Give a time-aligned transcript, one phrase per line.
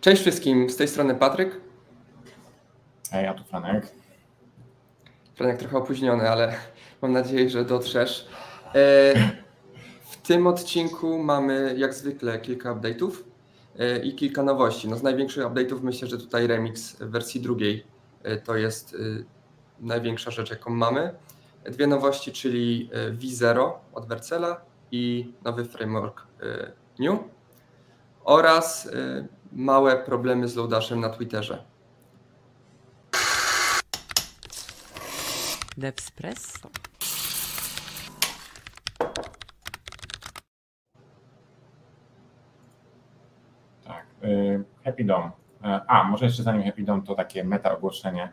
[0.00, 1.60] Cześć wszystkim, z tej strony Patryk.
[3.10, 3.86] Hej, ja tu Franek.
[5.34, 6.54] Franek trochę opóźniony, ale
[7.02, 8.28] mam nadzieję, że dotrzesz.
[8.74, 9.14] E,
[10.10, 13.10] w tym odcinku mamy jak zwykle kilka update'ów
[13.78, 14.88] e, i kilka nowości.
[14.88, 17.86] No z największych update'ów myślę, że tutaj remix w wersji drugiej
[18.22, 18.96] e, to jest
[19.80, 21.14] największa rzecz, jaką mamy.
[21.64, 24.60] Dwie nowości, czyli V0 od Vercela
[24.92, 26.26] i nowy framework
[26.98, 27.18] New
[28.24, 28.88] oraz
[29.52, 31.64] małe problemy z loadashem na Twitterze.
[35.76, 36.68] Devspresso.
[43.84, 44.06] Tak.
[44.24, 45.30] Y, Happy Dom.
[45.64, 48.32] E, a, może jeszcze zanim Happy Dom, to takie meta ogłoszenie.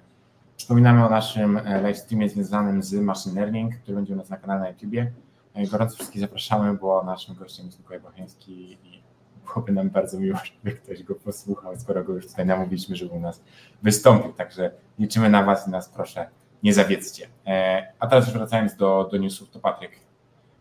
[0.57, 4.37] Przypominamy o naszym e, live streamie związanym z machine learning, który będzie u nas na
[4.37, 5.11] kanale na YouTubie.
[5.53, 9.04] E, gorąco wszystkich zapraszamy, bo naszym gościem jest Mikołaj Bocheński i
[9.45, 13.19] byłoby nam bardzo miło, żeby ktoś go posłuchał, skoro go już tutaj namówiliśmy, żeby u
[13.19, 13.41] nas
[13.83, 14.33] wystąpił.
[14.33, 16.27] Także liczymy na Was i nas proszę
[16.63, 17.27] nie zawiedzcie.
[17.47, 19.91] E, a teraz już wracając do, do newsów, to Patryk,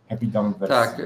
[0.08, 1.02] Happy Dom wersji Tak,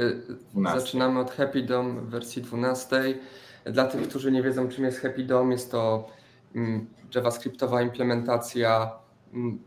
[0.52, 0.80] 12.
[0.80, 3.18] zaczynamy od Happy Dom wersji 12.
[3.64, 6.08] Dla tych, którzy nie wiedzą, czym jest Happy Dom, jest to
[6.54, 8.92] mm, JavaScriptowa implementacja
[9.34, 9.58] mm,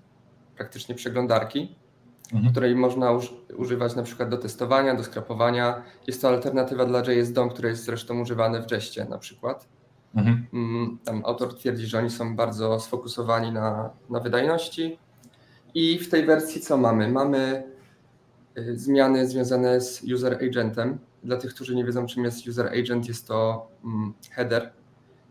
[0.56, 1.76] praktycznie przeglądarki,
[2.34, 2.52] mhm.
[2.52, 3.12] której można
[3.58, 5.82] używać na przykład do testowania, do skrapowania.
[6.08, 9.68] Jest to alternatywa dla JS DOM, która jest zresztą używane w Jeście na przykład.
[10.16, 10.46] Mhm.
[10.54, 15.00] Mm, tam autor twierdzi, że oni są bardzo sfokusowani na, na wydajności.
[15.74, 17.08] I w tej wersji co mamy?
[17.08, 17.64] Mamy
[18.58, 21.00] y, zmiany związane z user agentem.
[21.24, 24.72] Dla tych, którzy nie wiedzą, czym jest user agent, jest to mm, header,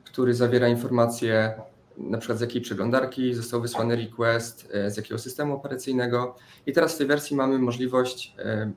[0.05, 1.55] który zawiera informacje
[2.01, 6.37] na przykład z jakiej przeglądarki został wysłany request, e, z jakiego systemu operacyjnego.
[6.67, 8.73] I teraz w tej wersji mamy możliwość e,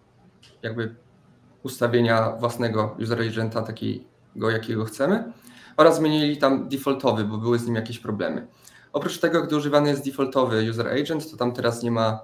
[0.61, 0.95] jakby
[1.63, 5.33] ustawienia własnego user agenta takiego, jakiego chcemy
[5.77, 8.47] oraz zmienili tam defaultowy, bo były z nim jakieś problemy.
[8.93, 12.19] Oprócz tego, gdy używany jest defaultowy user agent, to tam teraz nie ma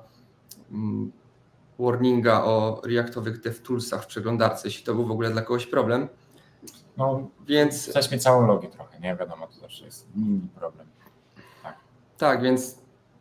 [0.72, 1.12] mm,
[1.80, 6.08] warninga o reaktowych DevToolsach w przeglądarce, jeśli to był w ogóle dla kogoś problem.
[6.98, 10.88] No, więc jesteśmy całą logię trochę, nie wiadomo, to zawsze jest mini problem.
[11.64, 11.78] Tak.
[12.18, 12.80] tak, więc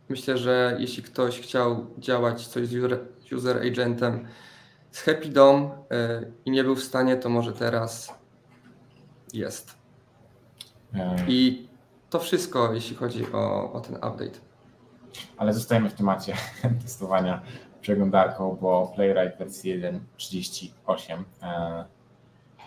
[0.09, 2.99] myślę, że jeśli ktoś chciał działać coś z user,
[3.35, 4.27] user agentem
[4.91, 8.13] z Happy DOM yy, i nie był w stanie, to może teraz
[9.33, 9.79] jest.
[11.27, 11.69] I
[12.09, 14.39] to wszystko, jeśli chodzi o, o ten update.
[15.37, 16.33] Ale zostajemy w temacie
[16.83, 17.41] testowania
[17.81, 21.85] przeglądarką, bo Playwright wersji 1.38 e,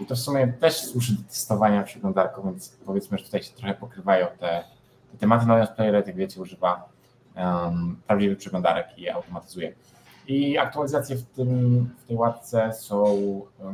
[0.01, 3.75] i to w sumie też służy do testowania przeglądarką, więc powiedzmy, że tutaj się trochę
[3.75, 4.65] pokrywają te,
[5.13, 6.89] te tematy, natomiast Playwright, jak wiecie, używa
[7.37, 9.75] um, prawdziwych przeglądarek i je automatyzuje.
[10.27, 13.05] I aktualizacje w, tym, w tej łatce są,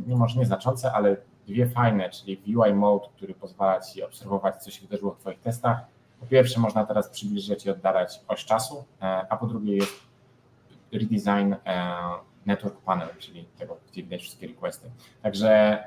[0.06, 1.16] no może nieznaczące, ale
[1.48, 5.78] dwie fajne, czyli UI Mode, który pozwala Ci obserwować, co się wydarzyło w Twoich testach.
[6.20, 9.92] Po pierwsze, można teraz przybliżyć i oddalać oś czasu, e, a po drugie jest
[10.92, 11.94] redesign e,
[12.48, 14.90] network panel, czyli tego, gdzie widać wszystkie requesty.
[15.22, 15.78] Także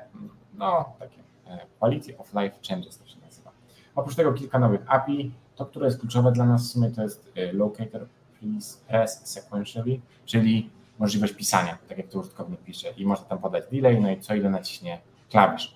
[0.54, 3.50] no, takie e, quality of life changes to się nazywa.
[3.94, 5.32] Oprócz tego kilka nowych API.
[5.56, 8.06] To, które jest kluczowe dla nas w sumie, to jest locator
[8.42, 13.64] please press sequentially, czyli możliwość pisania, tak jak to użytkownik pisze i można tam podać
[13.72, 15.74] delay, no i co ile naciśnie klawisz.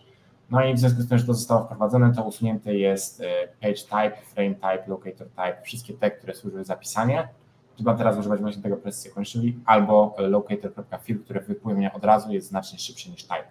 [0.50, 3.74] No i w związku z tym, że to zostało wprowadzone, to usunięte jest e, page
[3.74, 7.28] type, frame type, locator type, wszystkie te, które służyły za pisanie.
[7.76, 12.78] Trzeba teraz używać właśnie tego press sequentially albo locator.fill, które wypłynie od razu, jest znacznie
[12.78, 13.44] szybszy niż type.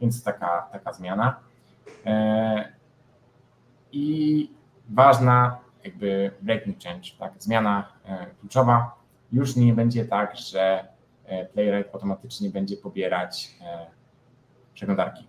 [0.00, 1.40] Więc taka, taka zmiana.
[2.06, 2.72] E,
[3.92, 4.50] I
[4.88, 8.94] ważna jakby breaking change, tak, zmiana e, kluczowa.
[9.32, 10.88] Już nie będzie tak, że
[11.52, 13.58] Playwright automatycznie będzie pobierać
[14.74, 15.26] przeglądarki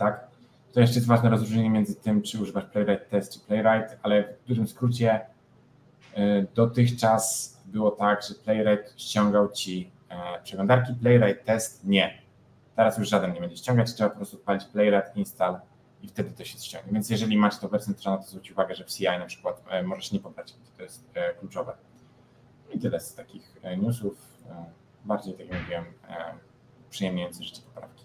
[0.00, 0.26] tak?
[0.72, 4.48] To jeszcze jest ważne rozróżnienie między tym, czy używasz Playwright Test czy Playwright, ale w
[4.48, 5.20] dużym skrócie
[6.54, 12.22] dotychczas było tak, że Playwright ściągał ci e, przeglądarki, Playwright Test nie.
[12.76, 15.58] Teraz już żaden nie będzie ściągać, trzeba po prostu odpalić Playwright install
[16.02, 16.92] i wtedy to się ściągnie.
[16.92, 20.12] Więc jeżeli macie to wersję to zwróćcie uwagę, że w CI na przykład e, możesz
[20.12, 21.72] nie pobrać, to jest e, kluczowe.
[22.72, 24.30] I tyle z takich newsów.
[25.04, 25.84] Bardziej, tak jak mówiłem,
[26.90, 28.04] przyjemniające życie poprawki.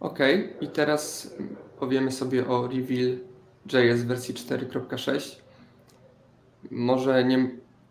[0.00, 0.18] Ok,
[0.60, 1.34] i teraz
[1.78, 5.40] powiemy sobie o Reveal.js wersji 4.6.
[6.70, 7.50] Może nie,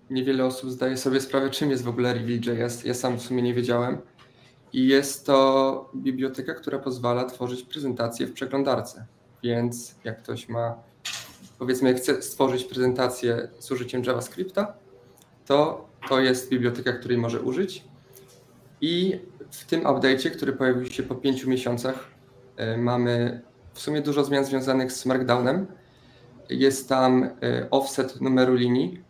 [0.10, 2.86] niewiele osób zdaje sobie sprawę, czym jest w ogóle Reveal.js.
[2.86, 3.98] Ja sam w sumie nie wiedziałem.
[4.74, 9.06] I jest to biblioteka, która pozwala tworzyć prezentacje w przeglądarce.
[9.44, 10.76] Więc jak ktoś ma,
[11.60, 14.74] powiedzmy, chce stworzyć prezentację z użyciem JavaScripta,
[15.46, 17.84] to to jest biblioteka, której może użyć.
[18.82, 19.20] I
[19.52, 22.08] w tym update'cie, który pojawił się po pięciu miesiącach,
[22.58, 23.42] e, mamy
[23.74, 25.68] w sumie dużo zmian związanych z Markdownem.
[26.50, 29.04] Jest tam y, offset numeru linii,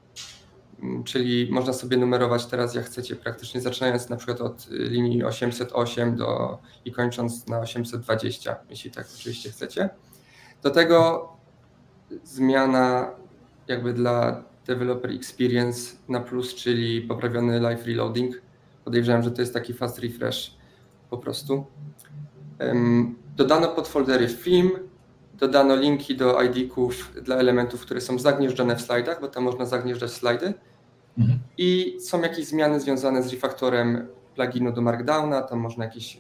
[0.84, 6.16] mm, czyli można sobie numerować teraz jak chcecie, praktycznie zaczynając na przykład od linii 808
[6.16, 9.90] do, i kończąc na 820, jeśli tak oczywiście chcecie.
[10.64, 11.30] Do tego
[12.24, 13.12] zmiana
[13.68, 18.42] jakby dla developer experience na plus, czyli poprawiony live reloading.
[18.86, 20.58] Podejrzewam, że to jest taki fast refresh
[21.10, 21.66] po prostu.
[23.36, 24.72] Dodano podfoldery film,
[25.40, 30.12] dodano linki do ID-ków dla elementów, które są zagnieżdżone w slajdach, bo tam można zagnieżdżać
[30.12, 30.54] slajdy.
[31.18, 31.40] Mhm.
[31.58, 36.18] I są jakieś zmiany związane z refaktorem pluginu do Markdowna, tam można jakieś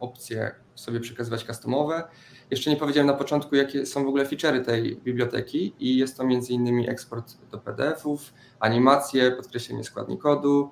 [0.00, 2.02] opcje sobie przekazywać customowe.
[2.50, 6.22] Jeszcze nie powiedziałem na początku, jakie są w ogóle feature'y tej biblioteki i jest to
[6.22, 6.90] m.in.
[6.90, 10.70] eksport do PDF-ów, animacje, podkreślenie składni kodu,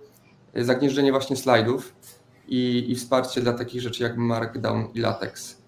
[0.55, 1.95] zagnieżdżenie właśnie slajdów
[2.49, 5.63] i, i wsparcie dla takich rzeczy jak Markdown i LaTeX.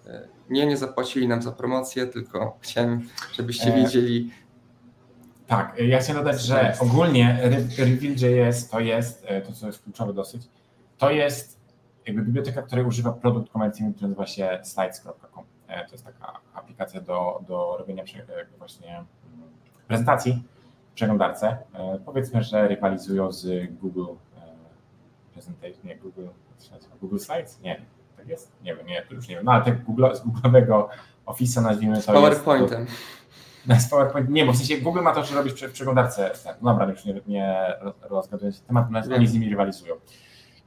[0.49, 3.77] Nie, nie zapłacili nam za promocję, tylko chciałem, żebyście e...
[3.77, 4.31] wiedzieli.
[5.47, 7.39] Tak, ja chcę dodać, że ogólnie
[7.77, 10.41] Reveal.js to jest, e, to co jest kluczowe dosyć,
[10.97, 11.59] to jest
[12.05, 15.43] jakby biblioteka, której używa produkt komercyjny, który nazywa się slides.com.
[15.67, 18.03] E, to jest taka aplikacja do, do robienia
[18.57, 19.05] właśnie mm,
[19.87, 20.43] prezentacji
[20.91, 21.57] w przeglądarce.
[22.05, 24.05] Powiedzmy, że rywalizują z Google
[25.33, 26.27] Presentation, nie Google,
[27.01, 27.59] Google Slides?
[27.59, 27.81] Nie,
[28.23, 28.51] tak jest?
[28.63, 30.85] Nie wiem, nie, to już nie wiem, no ale tak Google, z Google'owego
[31.25, 32.87] Office'a nazwijmy to Z PowerPointem.
[33.79, 36.31] z PowerPoint, nie, bo w sensie Google ma to, że robisz w przeglądarce.
[36.43, 39.95] Tak, no dobra, już nie, nie rozgaduję się temat, natomiast oni z nimi rywalizują.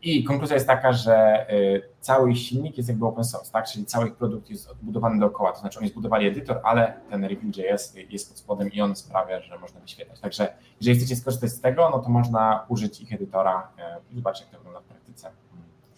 [0.03, 3.67] I konkluzja jest taka, że y, cały ich silnik jest jakby open source, tak?
[3.67, 7.95] czyli cały ich produkt jest odbudowany dookoła, to znaczy oni zbudowali edytor, ale ten Reveal.js
[8.11, 10.21] jest pod spodem i on sprawia, że można wyświetlać.
[10.21, 14.43] Także jeżeli chcecie skorzystać z tego, no to można użyć ich edytora y, i zobaczyć,
[14.43, 15.31] jak to wygląda w praktyce.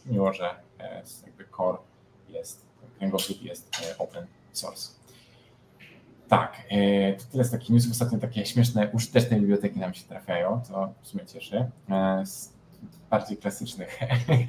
[0.08, 1.78] Miło, że y, jakby core
[2.28, 2.66] jest,
[2.98, 4.90] kręgosłup jest open source.
[6.28, 6.56] Tak,
[7.18, 7.92] to tyle z takich newsów.
[7.92, 11.70] Ostatnio takie śmieszne, użyteczne biblioteki nam się trafiają, co w sumie cieszy
[13.10, 14.00] bardziej klasycznych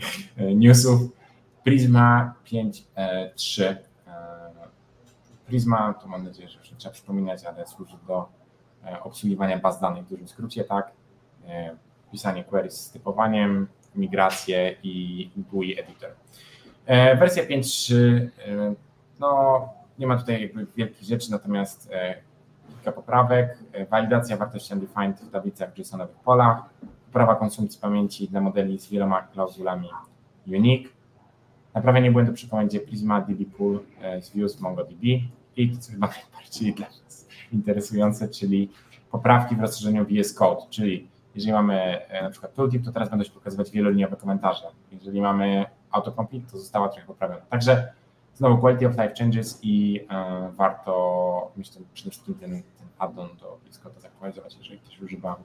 [0.55, 1.01] newsów.
[1.63, 3.63] Prisma 5.3.
[3.63, 3.79] E,
[5.45, 8.29] Prisma, to mam nadzieję, że już nie trzeba przypominać, ale służy do
[8.85, 10.91] e, obsługiwania baz danych w dużym skrócie, tak?
[11.47, 11.75] E,
[12.11, 13.67] pisanie queries z typowaniem,
[13.99, 16.09] migrację i GUI editor.
[17.19, 18.29] Wersja 5.3,
[19.19, 19.59] no
[19.99, 21.91] nie ma tutaj jakby wielkich rzeczy, natomiast
[22.69, 23.57] kilka poprawek,
[23.89, 26.61] walidacja wartości undefined w tablicach JSON-owych polach,
[27.05, 29.89] poprawa konsumpcji pamięci dla modeli z wieloma klauzulami
[30.47, 30.89] unique,
[31.73, 35.03] naprawienie błędu przy komendzie Prisma DB Pool e, z views MongoDB.
[35.57, 38.69] I to, co chyba najbardziej dla nas interesujące, czyli
[39.11, 43.25] poprawki w rozszerzeniu VS Code, czyli jeżeli mamy e, na przykład tooltip, to teraz będą
[43.25, 44.65] się pokazywać wieloliniowe komentarze.
[44.91, 47.41] Jeżeli mamy autocomplete, to została trochę poprawiona.
[47.41, 47.93] Także
[48.35, 53.57] znowu quality of life changes i e, warto myślę przede wszystkim ten, ten add-on do
[53.65, 55.35] VS Code zaktualizować, jeżeli ktoś używa,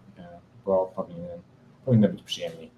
[0.65, 1.41] bo powinien
[1.85, 2.71] powinno być przyjemniej.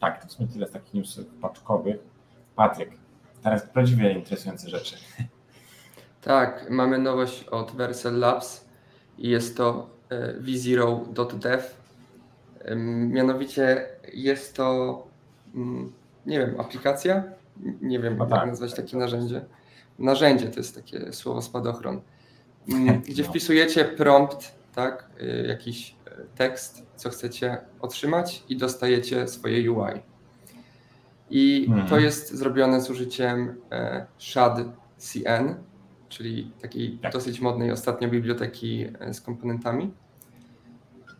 [0.00, 1.96] Tak, to w sumie tyle z takich newsów paczkowych.
[2.56, 2.90] Patryk,
[3.42, 4.96] teraz prawdziwie interesujące rzeczy.
[6.20, 8.68] Tak, mamy nowość od Versal Labs
[9.18, 11.62] i jest to e, v0.dev.
[13.08, 15.06] Mianowicie jest to,
[15.54, 15.92] mm,
[16.26, 17.22] nie wiem, aplikacja?
[17.82, 19.44] Nie wiem, no jak tak, nazwać takie narzędzie.
[19.98, 22.00] Narzędzie to jest takie słowo spadochron,
[22.68, 23.28] mm, gdzie no.
[23.28, 25.94] wpisujecie prompt, tak, y, jakiś
[26.34, 30.00] tekst, co chcecie otrzymać i dostajecie swoje UI.
[31.30, 31.88] I hmm.
[31.88, 35.54] to jest zrobione z użyciem e, ShadCN,
[36.12, 37.12] czyli takiej tak.
[37.12, 39.94] dosyć modnej ostatnio biblioteki e, z komponentami.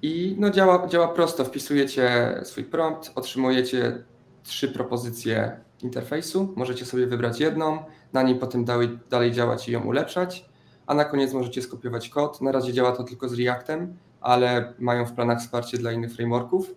[0.03, 1.45] I no działa, działa prosto.
[1.45, 4.03] Wpisujecie swój prompt, otrzymujecie
[4.43, 6.53] trzy propozycje interfejsu.
[6.57, 10.49] Możecie sobie wybrać jedną, na niej potem dalej, dalej działać i ją ulepszać,
[10.87, 12.41] a na koniec możecie skopiować kod.
[12.41, 16.75] Na razie działa to tylko z Reactem, ale mają w planach wsparcie dla innych frameworków.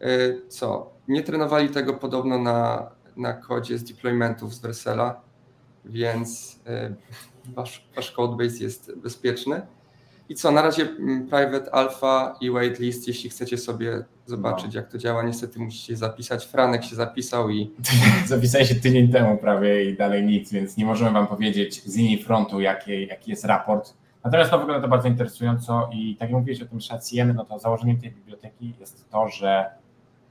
[0.00, 0.06] E,
[0.48, 0.92] co?
[1.08, 5.20] Nie trenowali tego podobno na, na kodzie z deploymentów z Versela,
[5.84, 6.94] więc e,
[7.46, 9.62] wasz, wasz codebase jest bezpieczny.
[10.28, 14.80] I co, na razie mm, private alpha i waitlist, jeśli chcecie sobie zobaczyć, no.
[14.80, 16.46] jak to działa, niestety musicie zapisać.
[16.46, 17.70] Franek się zapisał i.
[18.26, 22.22] Zapisałem się tydzień temu prawie i dalej nic, więc nie możemy wam powiedzieć z linii
[22.22, 23.94] frontu, jaki, jaki jest raport.
[24.24, 27.58] Natomiast to wygląda to bardzo interesująco i tak jak mówiłeś o tym SHA-CN, no to
[27.58, 29.70] założeniem tej biblioteki jest to, że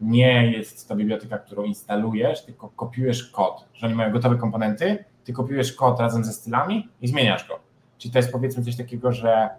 [0.02, 5.34] nie jest to biblioteka, którą instalujesz, tylko kopiujesz kod, że oni mają gotowe komponenty, ty
[5.34, 7.60] kopiujesz kod razem ze stylami i zmieniasz go.
[7.98, 9.50] Czyli to jest powiedzmy coś takiego, że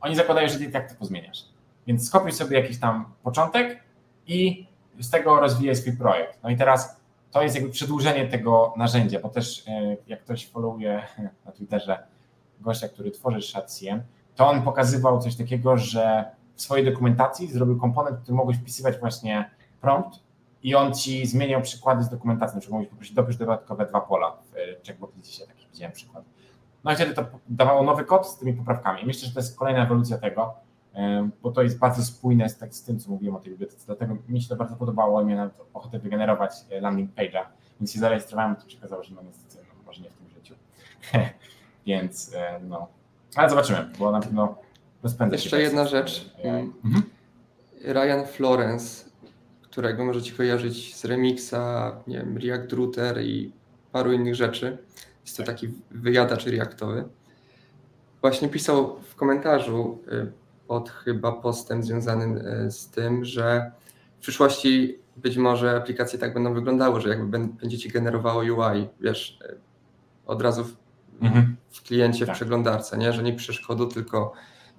[0.00, 1.44] oni zakładają, że ty tak to pozmieniasz.
[1.86, 3.82] Więc skopiuj sobie jakiś tam początek
[4.26, 4.66] i
[5.00, 6.38] z tego rozwijaj swój projekt.
[6.42, 6.96] No i teraz
[7.30, 9.64] to jest jakby przedłużenie tego narzędzia, bo też
[10.06, 11.02] jak ktoś followuje
[11.46, 11.98] na Twitterze
[12.60, 14.00] gościa, który tworzy ShadCM,
[14.36, 16.24] to on pokazywał coś takiego, że
[16.54, 19.50] w swojej dokumentacji zrobił komponent, który mogłeś wpisywać właśnie
[19.80, 20.20] prompt
[20.68, 24.36] i on ci zmieniał przykłady z dokumentacji, na przykład mogłeś poprosić dopisz dodatkowe dwa pola
[24.82, 26.24] w checkboxie, taki widziałem przykład.
[26.84, 29.06] No i wtedy to dawało nowy kod z tymi poprawkami.
[29.06, 30.54] Myślę, że to jest kolejna ewolucja tego,
[31.42, 34.16] bo to jest bardzo spójne z, tak, z tym, co mówiłem o tej bibliotece, dlatego
[34.28, 37.44] mi się to bardzo podobało i miałem ochotę wygenerować e, landing page'a,
[37.80, 40.54] więc się zarejestrowałem, to się okazało, że no niestety, no, może nie w tym życiu.
[41.86, 42.86] więc e, no,
[43.36, 44.54] ale zobaczymy, bo na pewno
[45.02, 46.34] rozpędzę Jeszcze jedna rzecz.
[46.84, 47.02] Mhm.
[47.84, 49.07] Ryan Florence,
[49.70, 53.52] którego możecie kojarzyć z Remixa, nie wiem, React Router i
[53.92, 54.78] paru innych rzeczy.
[55.24, 55.54] Jest to tak.
[55.54, 57.04] taki wyjadacz reaktowy.
[58.20, 60.32] Właśnie pisał w komentarzu y,
[60.66, 63.72] pod chyba postem związanym y, z tym, że
[64.18, 69.58] w przyszłości być może aplikacje tak będą wyglądały, że jakby będziecie generowało UI, wiesz, y,
[70.26, 70.76] od razu w,
[71.22, 71.56] mhm.
[71.70, 72.34] w kliencie, tak.
[72.34, 73.12] w przeglądarce, nie?
[73.12, 74.32] że nie piszesz kodu, tylko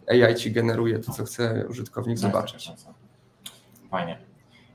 [0.08, 2.72] AI ci generuje to, co chce użytkownik zobaczyć.
[3.92, 4.29] Fajnie.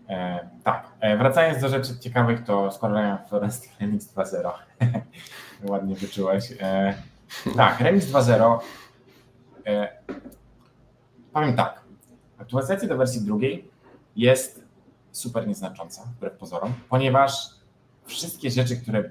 [0.09, 4.53] E, tak, e, wracając do rzeczy ciekawych, to skoro Ryan Florence Remix 2.0,
[5.71, 6.53] ładnie wyczułeś.
[6.61, 6.95] E,
[7.57, 8.59] tak, Remix 2.0,
[9.67, 9.89] e,
[11.33, 11.81] powiem tak,
[12.39, 13.69] aktualizacja do wersji drugiej
[14.17, 14.65] jest
[15.13, 17.49] super nieznacząca, wbrew pozorom, ponieważ
[18.05, 19.11] wszystkie rzeczy, które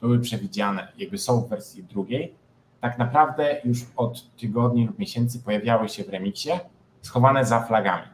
[0.00, 2.34] były przewidziane, jakby są w wersji drugiej,
[2.80, 6.50] tak naprawdę już od tygodni lub miesięcy pojawiały się w remiksie,
[7.02, 8.06] schowane za flagami.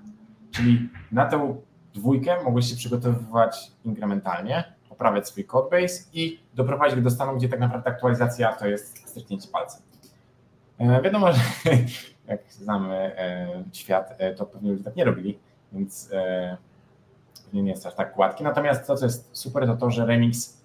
[0.51, 1.57] Czyli na tę
[1.95, 7.61] dwójkę mogłeś się przygotowywać inkrementalnie, poprawiać swój codebase i doprowadzić go do stanu, gdzie tak
[7.61, 9.83] naprawdę aktualizacja to jest stryknięcie palcem.
[10.79, 11.41] E, wiadomo, że
[12.29, 15.39] jak znamy e, świat, e, to pewnie ludzie tak nie robili,
[15.73, 16.11] więc
[17.45, 18.45] pewnie nie jest aż tak gładki.
[18.45, 20.61] Natomiast to, co jest super, to to, że Remix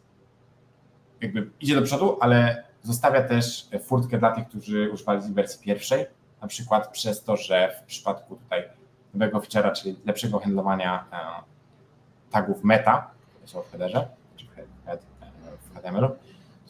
[1.21, 6.05] jakby idzie do przodu, ale zostawia też furtkę dla tych, którzy używali wersji pierwszej,
[6.41, 8.63] na przykład przez to, że w przypadku tutaj
[9.15, 11.17] nowego feature'a, czyli lepszego handlowania e,
[12.31, 16.09] tagów meta, które są w headerze, czy w HTML-u,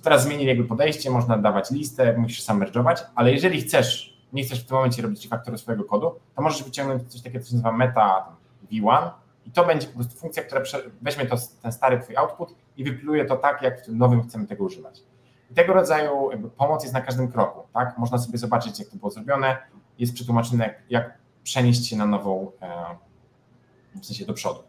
[0.05, 4.63] teraz zmienili jakby podejście, można dawać listę, musisz sam merge'ować, ale jeżeli chcesz, nie chcesz
[4.63, 7.71] w tym momencie robić refaktoru swojego kodu, to możesz wyciągnąć coś takiego, co się nazywa
[7.71, 8.25] meta
[8.71, 9.09] v1
[9.45, 10.61] i to będzie po prostu funkcja, która
[11.01, 14.47] weźmie to, ten stary twój output i wypluje to tak, jak w tym nowym chcemy
[14.47, 15.03] tego używać.
[15.51, 17.97] I tego rodzaju pomoc jest na każdym kroku, tak?
[17.97, 19.57] Można sobie zobaczyć, jak to było zrobione,
[19.99, 24.63] jest przetłumaczone, jak przenieść się na nową, e, w sensie do przodu.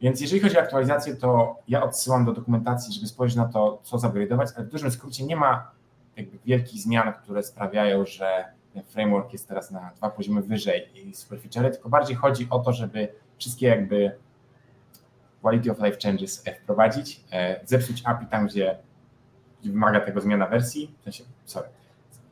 [0.00, 3.96] Więc jeżeli chodzi o aktualizację, to ja odsyłam do dokumentacji, żeby spojrzeć na to, co
[3.96, 5.70] zupgrade'ować, ale w dużym skrócie nie ma
[6.44, 8.44] wielkich zmian, które sprawiają, że
[8.74, 12.58] ten framework jest teraz na dwa poziomy wyżej i super feature, tylko bardziej chodzi o
[12.58, 13.08] to, żeby
[13.38, 14.16] wszystkie jakby
[15.42, 18.78] quality of life changes wprowadzić, e, zepsuć API tam, gdzie
[19.64, 21.68] wymaga tego zmiana wersji, w sensie, sorry,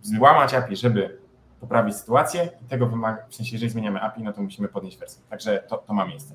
[0.03, 1.24] złamać API, żeby
[1.65, 5.23] poprawić sytuację tego wymaga, w sensie jeżeli zmieniamy API, no to musimy podnieść wersję.
[5.31, 6.35] Także to, to ma miejsce.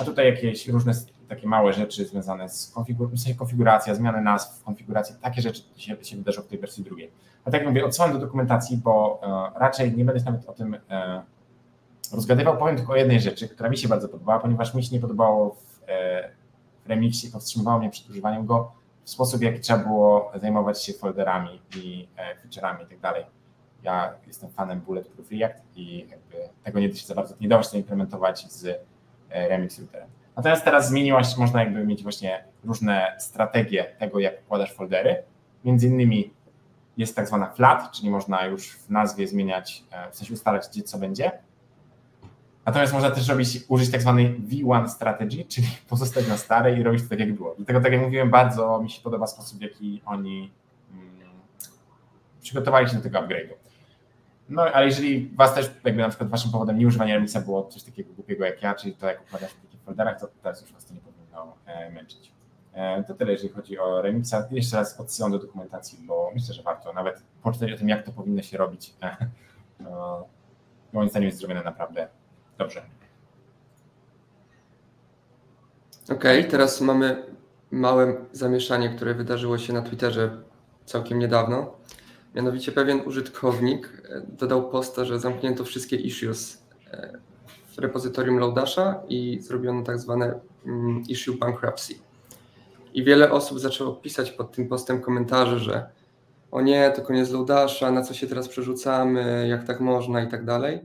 [0.00, 0.92] A tutaj jakieś różne
[1.28, 6.04] takie małe rzeczy związane z konfigur w sensie konfiguracja, zmiany nazw, konfiguracji, takie rzeczy się,
[6.04, 7.10] się wydarzą w tej wersji drugiej.
[7.44, 10.76] A tak jak mówię, odsyłam do dokumentacji, bo e, raczej nie będę nawet o tym
[10.90, 11.22] e,
[12.12, 15.00] rozgadywał, powiem tylko o jednej rzeczy, która mi się bardzo podobała, ponieważ mi się nie
[15.00, 16.30] podobało w, e,
[16.84, 18.72] w remixie, powstrzymywało mnie przed używaniem go
[19.04, 23.39] w sposób, jaki trzeba było zajmować się folderami i e, featureami i tak dalej
[23.82, 26.06] ja jestem fanem Bulletproof React i
[26.64, 28.66] tego nie da się za bardzo, nie dało się implementować z
[29.30, 30.08] e, Remix Routerem.
[30.36, 35.22] Natomiast teraz zmieniła się, można jakby mieć właśnie różne strategie tego, jak układasz foldery.
[35.64, 36.30] Między innymi
[36.96, 40.82] jest tak zwana flat, czyli można już w nazwie zmieniać, e, w sensie ustalać, gdzie
[40.82, 41.32] co będzie.
[42.66, 47.02] Natomiast można też robić, użyć tak zwanej V1 strategy, czyli pozostać na starej i robić
[47.02, 47.54] to tak, jak było.
[47.56, 50.50] Dlatego, tak jak mówiłem, bardzo mi się podoba sposób, w jaki oni
[50.92, 51.30] mm,
[52.42, 53.69] przygotowali się do tego upgrade'u.
[54.50, 58.12] No, ale jeżeli was też, jakby na przykład waszym powodem nieużywania Remixa było coś takiego
[58.12, 60.94] głupiego jak ja, czyli to jak układasz w takich folderach, to teraz już was to
[60.94, 62.32] nie powinno e, męczyć.
[62.72, 64.48] E, to tyle, jeżeli chodzi o Remixa.
[64.50, 68.12] Jeszcze raz odsyłam do dokumentacji, bo myślę, że warto nawet poczytać o tym, jak to
[68.12, 68.94] powinno się robić.
[69.02, 69.16] E,
[69.80, 70.26] no,
[70.92, 72.08] moim zdaniem jest zrobione naprawdę
[72.58, 72.82] dobrze.
[76.04, 77.22] Okej, okay, teraz mamy
[77.70, 80.42] małe zamieszanie, które wydarzyło się na Twitterze
[80.84, 81.79] całkiem niedawno.
[82.34, 87.18] Mianowicie pewien użytkownik e, dodał posta, że zamknięto wszystkie issues e,
[87.66, 91.94] w repozytorium Loadasha i zrobiono tak zwane mm, issue bankruptcy.
[92.94, 95.90] I wiele osób zaczęło pisać pod tym postem komentarze, że
[96.50, 100.44] o nie, to koniec Loadasha, na co się teraz przerzucamy, jak tak można i tak
[100.44, 100.80] dalej.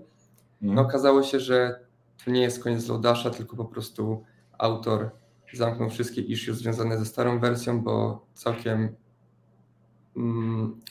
[0.62, 0.88] No mhm.
[0.88, 1.80] okazało się, że
[2.26, 4.24] to nie jest koniec Loadasha, tylko po prostu
[4.58, 5.10] autor
[5.54, 8.96] zamknął wszystkie issues związane ze starą wersją, bo całkiem
[10.18, 10.82] mm,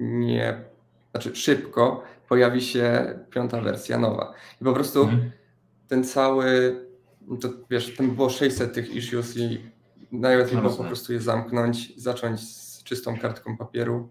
[0.00, 0.64] nie,
[1.10, 4.34] znaczy szybko pojawi się piąta wersja nowa.
[4.60, 5.30] I po prostu mhm.
[5.88, 6.76] ten cały,
[7.40, 9.60] to wiesz, tam było 600 tych issues i
[10.12, 14.08] najlepiej było po prostu je zamknąć, zacząć z czystą kartką papieru,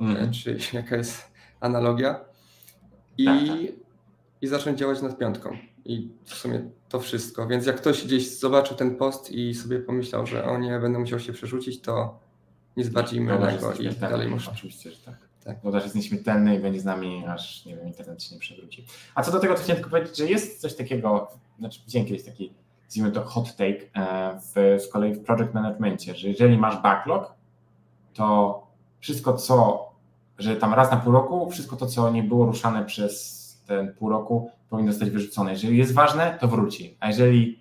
[0.00, 0.32] mhm.
[0.32, 2.20] czy jaka jest analogia
[3.18, 3.58] i, tak, tak.
[4.42, 5.56] i zacząć działać nad piątką.
[5.84, 7.46] I w sumie to wszystko.
[7.46, 11.20] Więc jak ktoś gdzieś zobaczył ten post i sobie pomyślał, że o nie, będę musiał
[11.20, 12.25] się przerzucić, to
[12.76, 14.52] nic bardziej mylnego i dalej można.
[14.52, 15.14] Oczywiście, że tak.
[15.44, 15.74] tak.
[15.74, 18.86] Jest nieśmiertelny i będzie z nami, aż nie wiem, internet się nie przewróci.
[19.14, 21.28] A co do tego, to chciałem tylko powiedzieć, że jest coś takiego,
[21.58, 22.52] znaczy widziałem kiedyś taki,
[22.84, 27.34] nazwijmy to hot take e, w, z kolei w project managementie, że jeżeli masz backlog,
[28.14, 28.62] to
[29.00, 29.86] wszystko co,
[30.38, 34.08] że tam raz na pół roku, wszystko to, co nie było ruszane przez ten pół
[34.08, 35.50] roku, powinno zostać wyrzucone.
[35.50, 37.60] Jeżeli jest ważne, to wróci, a jeżeli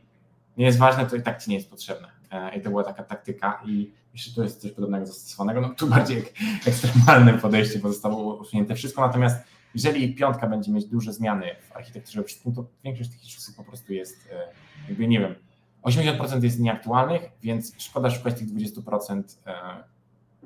[0.57, 2.07] nie jest ważne, to i tak ci nie jest potrzebne.
[2.31, 5.61] E, I to była taka taktyka i jeszcze tu jest coś podobnego zastosowanego.
[5.61, 6.23] No tu bardziej
[6.67, 9.37] ekstremalne podejście, bo zostało usunięte wszystko, natomiast
[9.73, 13.93] jeżeli piątka będzie mieć duże zmiany w architekturze wszystkim, to większość tych issuesów po prostu
[13.93, 14.47] jest, e,
[14.89, 15.35] jakby nie wiem,
[15.83, 19.53] 80% jest nieaktualnych, więc szkoda szukać tych 20% e,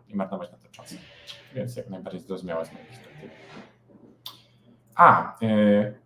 [0.08, 0.96] i marnować na to czas.
[1.56, 3.30] Więc jak najbardziej zrozumiałe z mojej perspektywy.
[4.96, 5.40] A,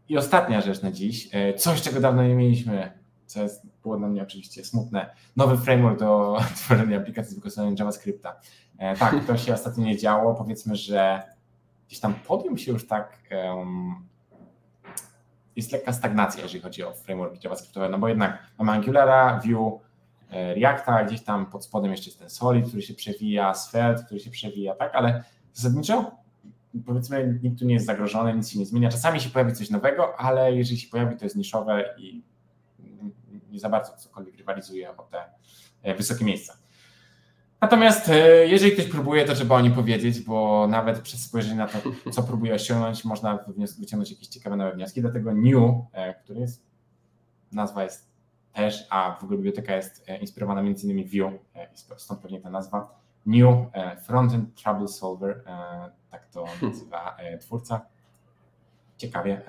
[0.09, 3.02] i ostatnia rzecz na dziś, coś czego dawno nie mieliśmy
[3.33, 5.15] co jest, było dla mnie oczywiście smutne.
[5.35, 8.35] Nowy framework do tworzenia aplikacji z wykorzystaniem JavaScripta.
[8.77, 10.35] E, tak, to się ostatnio nie działo.
[10.35, 11.23] Powiedzmy, że
[11.87, 13.19] gdzieś tam podium się już tak.
[13.31, 13.95] Um,
[15.55, 19.79] jest lekka stagnacja, jeżeli chodzi o frameworki JavaScriptowe, no bo jednak mamy Angulara, Vue,
[20.31, 24.19] e, Reacta, gdzieś tam pod spodem jeszcze jest ten Solid, który się przewija, Svelte, który
[24.19, 25.23] się przewija, tak, ale
[25.53, 26.23] zasadniczo
[26.85, 28.89] powiedzmy nikt tu nie jest zagrożony, nic się nie zmienia.
[28.89, 32.23] Czasami się pojawi coś nowego, ale jeżeli się pojawi, to jest niszowe i
[33.53, 35.23] nie za bardzo cokolwiek rywalizuje o te
[35.83, 36.57] e, wysokie miejsca.
[37.61, 41.67] Natomiast e, jeżeli ktoś próbuje, to trzeba o nim powiedzieć, bo nawet przez spojrzenie na
[41.67, 41.79] to,
[42.11, 43.39] co próbuje osiągnąć, można
[43.79, 45.01] wyciągnąć jakieś ciekawe nowe wnioski.
[45.01, 46.65] Dlatego New, e, który jest,
[47.51, 48.13] nazwa jest
[48.53, 51.39] też, a w ogóle biblioteka jest inspirowana między innymi Vue,
[51.97, 53.03] stąd pewnie ta nazwa.
[53.25, 53.55] New
[54.05, 55.43] Frontend Trouble Solver,
[56.11, 57.81] tak to nazywa twórca.
[58.97, 59.41] Ciekawie.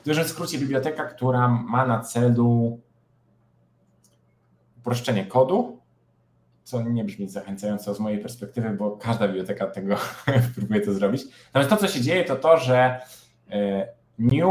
[0.00, 2.80] W dużym skrócie biblioteka, która ma na celu
[4.80, 5.80] uproszczenie kodu,
[6.64, 9.96] co nie brzmi zachęcająco z mojej perspektywy, bo każda biblioteka tego
[10.54, 11.22] próbuje to zrobić.
[11.46, 13.00] Natomiast to, co się dzieje, to to, że
[13.50, 13.88] e,
[14.18, 14.50] new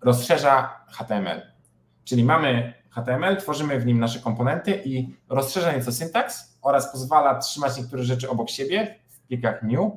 [0.00, 1.42] rozszerza HTML.
[2.04, 7.78] Czyli mamy HTML, tworzymy w nim nasze komponenty i rozszerza nieco syntaks oraz pozwala trzymać
[7.78, 9.92] niektóre rzeczy obok siebie w plikach new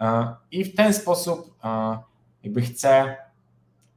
[0.00, 1.98] e, i w ten sposób e,
[2.42, 3.16] jakby chce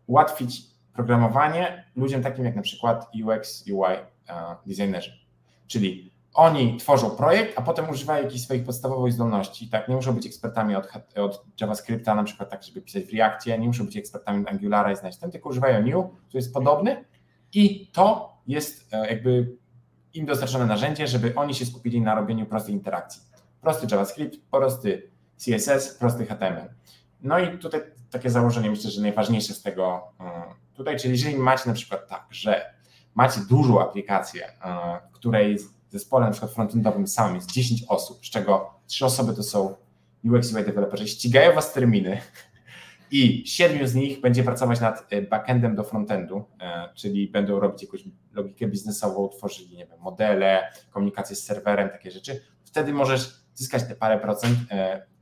[0.08, 0.62] ułatwić
[0.94, 4.15] programowanie ludziom takim jak na przykład UX, UI
[4.66, 5.12] designerzy.
[5.68, 9.70] Czyli oni tworzą projekt, a potem używają jakichś swoich podstawowych zdolności.
[9.70, 13.60] Tak, nie muszą być ekspertami od, od JavaScripta, na przykład tak, żeby pisać w Reactie,
[13.60, 17.06] nie muszą być ekspertami Angulara i znać ten, tylko używają New, który jest podobny
[17.54, 19.58] i to jest e, jakby
[20.14, 23.22] im dostarczone narzędzie, żeby oni się skupili na robieniu prostej interakcji.
[23.62, 26.70] Prosty JavaScript, prosty CSS, prosty HTML.
[27.22, 30.34] No i tutaj takie założenie myślę, że najważniejsze z tego mm,
[30.74, 32.76] tutaj, czyli jeżeli macie na przykład tak, że
[33.16, 35.58] macie dużą aplikację, e, której
[35.90, 39.76] zespole na przykład frontendowym samym jest 10 osób, z czego 3 osoby to są
[40.24, 42.22] UX UI deweloperzy, ścigają was terminy
[43.12, 47.84] i 7 z nich będzie pracować nad e, backendem do frontendu, e, czyli będą robić
[47.84, 52.42] jakąś logikę biznesową, tworzyli nie wiem, modele, komunikację z serwerem, takie rzeczy.
[52.64, 54.58] Wtedy możesz zyskać te parę procent,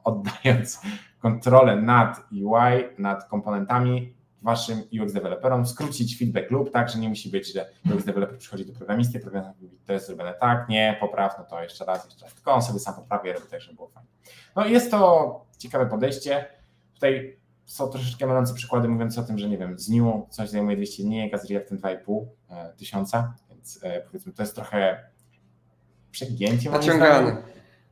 [0.04, 0.82] oddając
[1.20, 7.30] kontrolę nad UI, nad komponentami waszym UX deweloperom, skrócić feedback loop, tak, że nie musi
[7.30, 11.36] być, że UX developer przychodzi do programisty, programista mówi, to jest zrobione tak, nie, popraw,
[11.38, 13.88] no to jeszcze raz, jeszcze raz, tylko on sobie sam poprawia robi tak, żeby było
[13.88, 14.10] fajnie.
[14.56, 16.46] No jest to ciekawe podejście.
[16.94, 20.78] Tutaj są troszeczkę mylące przykłady mówiące o tym, że nie wiem, z New coś zajmuje
[20.78, 25.10] 200 dni, a z Reactem 2,5 e, tysiąca, więc e, powiedzmy to jest trochę
[26.12, 26.70] przegięcie.
[26.70, 27.38] Naciągane.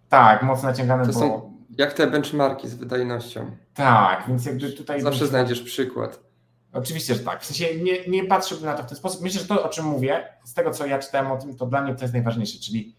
[0.10, 1.20] Tak, mocno naciągane, to bo...
[1.20, 3.52] są jak te benchmarki z wydajnością.
[3.74, 5.02] Tak, więc jakby tutaj...
[5.02, 6.20] Zawsze znajdziesz przykład.
[6.74, 7.44] Oczywiście, że tak.
[7.44, 9.22] W sensie nie, nie patrzyłbym na to w ten sposób.
[9.22, 11.82] Myślę, że to, o czym mówię, z tego, co ja czytałem o tym, to dla
[11.82, 12.60] mnie to jest najważniejsze.
[12.60, 12.96] Czyli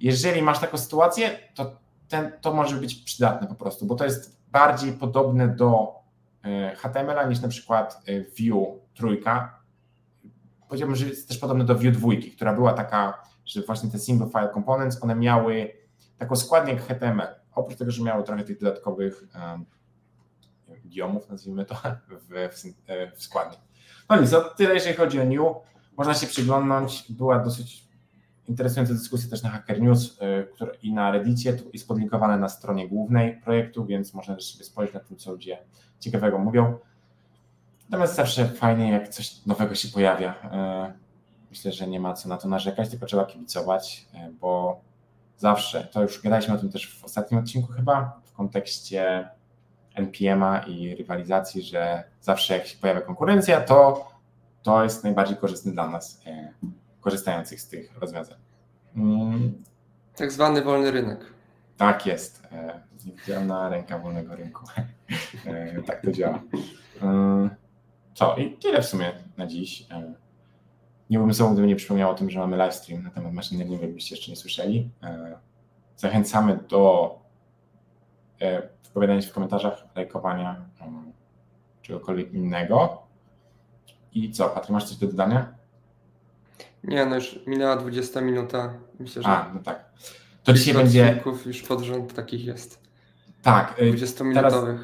[0.00, 1.76] jeżeli masz taką sytuację, to
[2.08, 5.94] ten, to może być przydatne po prostu, bo to jest bardziej podobne do
[6.44, 9.60] e, HTML-a niż na przykład e, Vue trójka.
[10.68, 14.26] Powiedziałbym, że jest też podobne do Vue dwójki, która była taka, że właśnie te single
[14.26, 15.72] file components, one miały
[16.18, 17.28] taką składnię jak HTML.
[17.54, 19.66] Oprócz tego, że miały trochę tych dodatkowych um,
[20.88, 21.74] idiomów, nazwijmy to,
[22.30, 22.48] w,
[23.16, 23.58] w, składni.
[24.10, 25.40] No nic, to tyle jeżeli chodzi o New.
[25.96, 27.12] można się przyglądnąć.
[27.12, 27.88] Była dosyć
[28.48, 30.46] interesująca dyskusja też na Hacker News y,
[30.82, 31.52] i na Reddicie.
[31.52, 35.32] Tu jest podlinkowane na stronie głównej projektu, więc można też sobie spojrzeć na tym, co
[35.32, 35.58] ludzie
[36.00, 36.78] ciekawego mówią.
[37.90, 40.34] Natomiast zawsze fajnie, jak coś nowego się pojawia.
[40.94, 41.08] Y,
[41.50, 44.80] Myślę, że nie ma co na to narzekać, tylko trzeba kibicować, y, bo
[45.36, 49.28] zawsze, to już gadaliśmy o tym też w ostatnim odcinku chyba, w kontekście
[49.98, 54.08] NPM-a i rywalizacji, że zawsze jak się pojawia konkurencja, to
[54.62, 56.52] to jest najbardziej korzystne dla nas, e,
[57.00, 58.38] korzystających z tych rozwiązań.
[58.96, 59.62] Mm,
[60.16, 61.20] Tak zwany wolny rynek.
[61.76, 62.42] tak jest.
[62.52, 64.64] E, Niewidzialna ręka wolnego rynku.
[65.46, 66.42] E, tak to działa.
[67.02, 67.48] E,
[68.14, 68.36] Co?
[68.36, 69.86] I tyle w sumie na dziś.
[71.10, 73.84] Nie byłbym sobą, gdyby nie przypomniał o tym, że mamy livestream na temat machine learningu,
[73.84, 74.90] jakbyście jeszcze nie słyszeli.
[75.96, 77.14] Zachęcamy do
[78.84, 80.92] wypowiadania się w komentarzach, lajkowania, e,
[81.82, 83.02] czegokolwiek innego.
[84.14, 85.54] I co, Patry, masz coś do dodania?
[86.84, 88.74] Nie, no już minęła 20 minuta.
[89.00, 89.84] Myślę, że A, no tak.
[90.44, 91.22] To dzisiaj będzie.
[91.46, 92.80] już pod rząd takich jest.
[93.42, 94.78] Tak, y, 20-minutowych.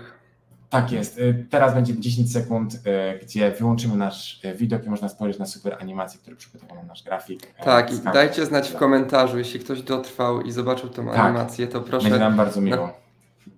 [0.70, 1.18] tak jest.
[1.18, 2.78] Y, Teraz będzie 10 sekund, y,
[3.22, 7.02] gdzie wyłączymy nasz y, widok i można spojrzeć na super animację, który przygotował nam nasz
[7.02, 7.42] grafik.
[7.60, 11.16] y, Tak, i dajcie znać w komentarzu, jeśli ktoś dotrwał i zobaczył tą Tak.
[11.18, 13.03] animację, to Będzie proszę, nam bardzo miło.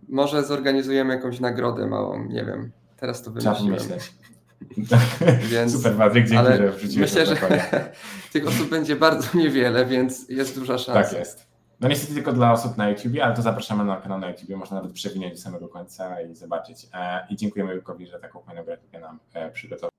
[0.09, 2.73] Może zorganizujemy jakąś nagrodę małą, nie wiem.
[2.97, 3.79] Teraz to wymyśliłem.
[3.79, 4.13] pomyśleć.
[5.51, 7.37] Więc, Super, Patryk, dzięki, ale że wrzuciłeś myślę, że
[8.33, 11.03] tych osób będzie bardzo niewiele, więc jest duża szansa.
[11.03, 11.47] Tak jest.
[11.81, 14.77] No niestety tylko dla osób na YouTubie, ale to zapraszamy na kanał na YouTubie, można
[14.77, 16.87] nawet przewinąć do samego końca i zobaczyć.
[16.95, 19.91] E, I dziękujemy Julkowi, że taką fajną grafikę nam e, przygotował.